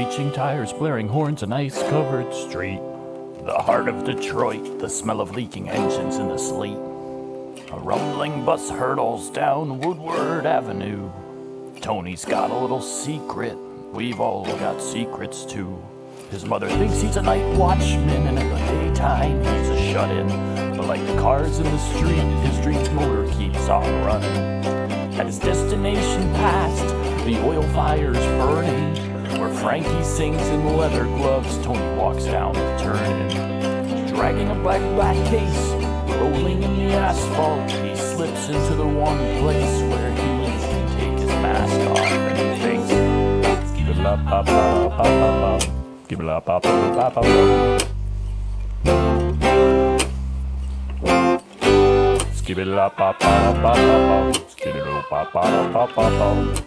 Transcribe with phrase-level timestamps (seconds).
[0.00, 2.80] Screeching tires, blaring horns, an ice covered street.
[3.44, 6.78] The heart of Detroit, the smell of leaking engines in the sleet.
[7.70, 11.10] A rumbling bus hurtles down Woodward Avenue.
[11.82, 13.54] Tony's got a little secret.
[13.92, 15.78] We've all got secrets too.
[16.30, 20.28] His mother thinks he's a night watchman, and in the daytime he's a shut in.
[20.78, 24.64] But like the cars in the street, his dream's motor keeps on running.
[25.20, 26.88] At his destination past,
[27.26, 29.09] the oil fire's burning.
[29.60, 34.06] Frankie sings in leather gloves, Tony walks down the turning.
[34.08, 35.68] Dragging a black black case,
[36.16, 41.28] rolling in the asphalt, he slips into the one place where he can take his
[41.28, 42.90] mask off and face.
[43.76, 45.70] Give it up, pop, pop, pop, pop, pop.
[46.08, 47.24] Give it up, pop, pop, pop, pop.
[52.34, 54.50] Skip it up, pop, pop, pop, pop, pop.
[54.50, 56.64] Skip it up, pop, pop, pop, pop, pop.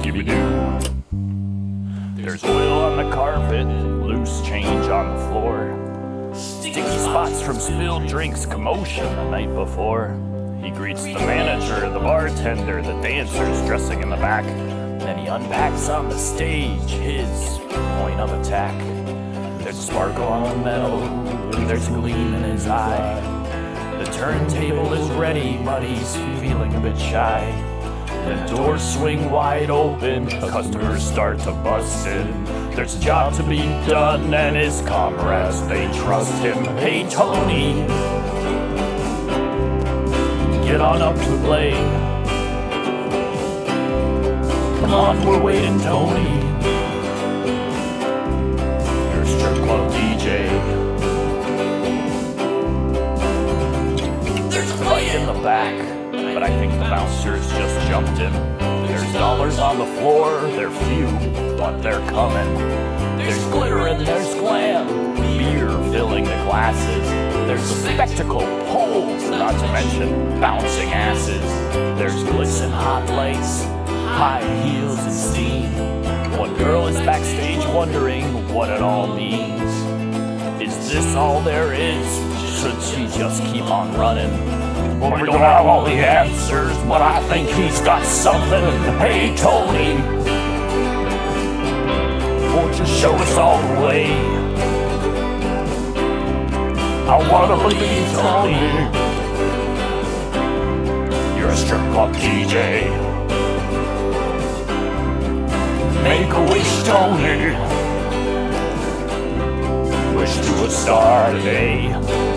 [0.00, 0.99] Skibby doo.
[2.22, 6.34] There's oil on the carpet, loose change on the floor.
[6.34, 10.10] Sticky spots from spilled drinks, commotion the night before.
[10.62, 14.44] He greets the manager, the bartender, the dancers dressing in the back.
[15.00, 17.58] Then he unpacks on the stage his
[17.98, 18.78] point of attack.
[19.62, 21.00] There's a sparkle on the metal,
[21.66, 23.18] there's a gleam in his eye.
[23.98, 27.69] The turntable is ready, but he's feeling a bit shy.
[28.26, 32.44] The doors swing wide open, customers start to bust in.
[32.74, 33.58] There's a job to be
[33.88, 36.64] done, and his comrades, they trust him.
[36.76, 37.86] Hey, Tony,
[40.66, 41.72] get on up to play.
[44.80, 46.30] Come on, we're waiting, Tony.
[49.12, 50.48] You're strip club DJ.
[54.50, 55.99] There's a fight in the back,
[56.40, 58.32] but I think the bouncers just jumped in.
[58.86, 61.06] There's dollars on the floor, they're few,
[61.58, 62.54] but they're coming.
[63.18, 67.08] There's glitter and there's glam, beer filling the glasses.
[67.46, 71.42] There's a spectacle, poles, not to mention bouncing asses.
[71.98, 73.64] There's glitz and hot lights,
[74.16, 76.38] high heels and steam.
[76.38, 79.70] One girl is backstage wondering what it all means.
[80.62, 82.06] Is this all there is?
[82.62, 84.59] Should she just keep on running?
[85.00, 88.64] Well, we don't have all the answers, but I think he's got something.
[88.98, 89.94] Hey, Tony,
[92.54, 94.06] won't you show us all the way?
[97.08, 99.10] I wanna believe, Tony.
[101.38, 102.88] You're a strip club DJ.
[106.04, 107.56] Make a wish, Tony.
[110.16, 112.29] Wish to a star today.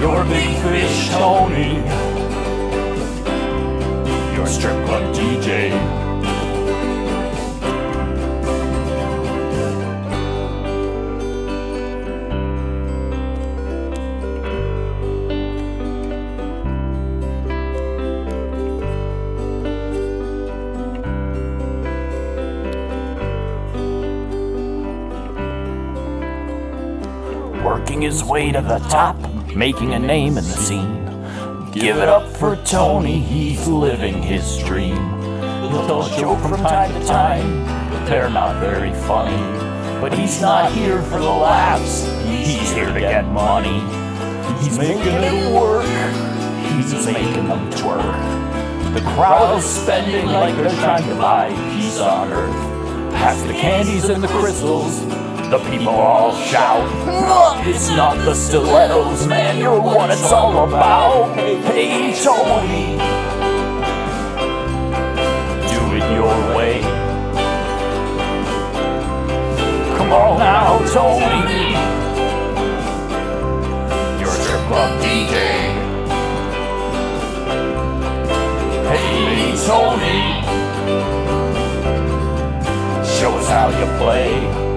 [0.00, 1.74] You're big fish, Tony.
[4.32, 5.72] You're strip club DJ.
[27.64, 29.16] Working his way to the top,
[29.54, 31.04] making a name in the scene.
[31.72, 34.96] Give it up for Tony, he's living his dream.
[35.70, 39.36] He'll joke from time to time, but they're not very funny.
[40.00, 43.80] But he's not here for the laughs, he's here to get money.
[44.62, 45.84] He's making it work,
[46.72, 48.94] he's making them twerk.
[48.94, 53.12] The crowd is spending like they're trying to buy peace on earth.
[53.12, 55.00] Pass the candies and the crystals,
[55.50, 56.86] the people all shout.
[57.66, 61.34] It's not the stilettos, man, you're what it's all about.
[61.36, 62.98] Hey, Tony,
[65.68, 66.82] do it your way.
[69.96, 71.72] Come on now, Tony.
[74.20, 75.34] You're a strip club DJ.
[78.90, 80.44] Hey, Tony.
[83.18, 84.67] Show us how you play.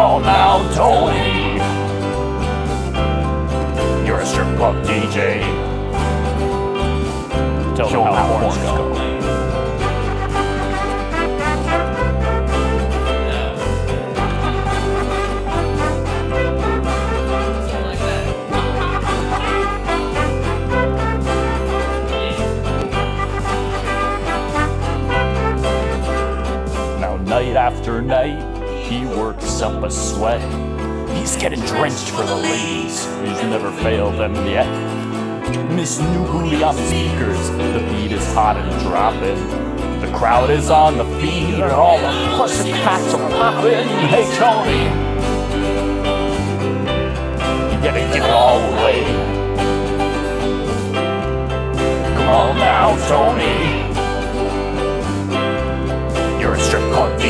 [0.00, 1.58] On now, Tony.
[4.06, 5.42] You're a strip club DJ.
[7.76, 8.94] Tell them how horns go.
[26.98, 28.59] Now, night after night,
[28.90, 30.40] he works up a sweat.
[31.16, 33.04] He's getting drenched for the ladies.
[33.22, 34.66] He's never failed them yet.
[35.70, 37.50] Miss New Booty on the speakers.
[37.50, 39.38] The beat is hot and dropping.
[40.00, 43.86] The crowd is on the feet and all the pussy cats are popping.
[44.08, 44.82] Hey Tony,
[47.72, 49.04] you gotta give it all away.
[52.16, 53.86] Come on now, Tony.
[56.40, 57.20] You're a strip club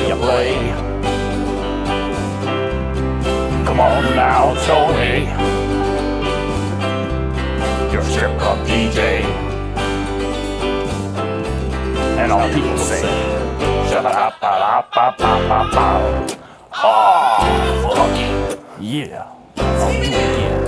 [0.00, 0.54] you play.
[3.66, 5.26] Come on now, Tony.
[7.92, 9.24] You're a strip club DJ.
[12.18, 13.02] And all people say,
[13.90, 15.86] shut up, da ba ba ba ba.
[16.74, 18.16] Oh, fuck.
[18.80, 19.28] Yeah,
[19.58, 20.60] I'll do it again.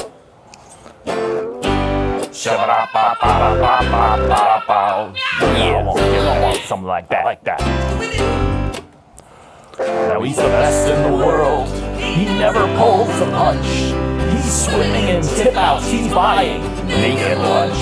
[2.33, 3.31] Shut up, ba ba
[3.61, 3.75] ba
[4.67, 5.13] ba.
[5.57, 8.44] Yeah, want something like that, like that.
[9.79, 11.69] Now he's the best in the world.
[11.99, 13.67] He never pulls a punch.
[14.33, 15.91] He's swimming in tip outs.
[15.91, 17.79] He's buying naked lunch.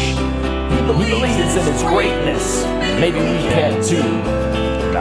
[0.73, 2.65] He believes in his greatness.
[2.99, 4.23] Maybe we can too.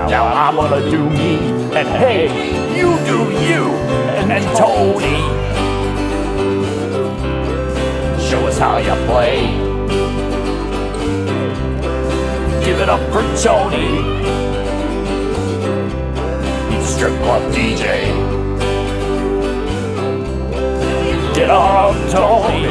[0.09, 1.37] Now I'm gonna do me.
[1.77, 2.27] And hey,
[2.77, 3.71] you do you.
[4.17, 5.21] And, and Tony,
[8.29, 9.47] show us how you play.
[12.65, 14.40] Give it up for Tony.
[16.83, 17.85] Strip club DJ.
[21.33, 22.63] Get up, Tony.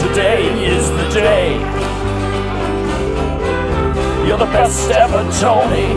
[0.00, 1.58] Today is the day.
[4.26, 5.88] You're the best ever, Tony.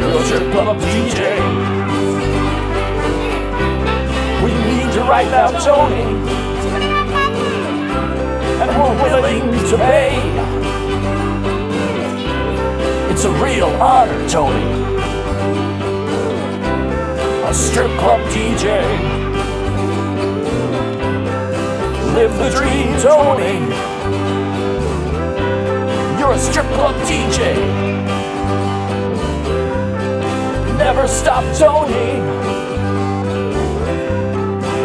[0.00, 1.38] You're a strip club DJ.
[4.42, 6.04] We need you right now, Tony.
[8.60, 10.53] And we're willing to pay.
[13.26, 14.62] It's a real honor, Tony.
[17.48, 18.84] A strip club DJ.
[22.12, 23.60] Live the dream, Tony.
[26.18, 27.56] You're a strip club DJ.
[30.76, 32.20] Never stop, Tony.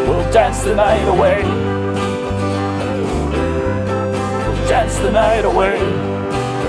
[0.08, 1.44] We'll dance the night away.
[4.48, 5.78] We'll dance the night away.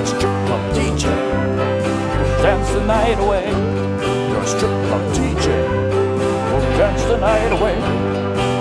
[0.04, 0.39] Strip
[2.90, 3.46] night away.
[4.28, 5.46] You're a strip club DJ.
[6.50, 7.78] We'll dance the night away.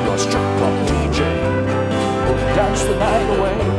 [0.03, 1.19] You're a strip club DJ.
[2.25, 3.78] We'll dance the night away.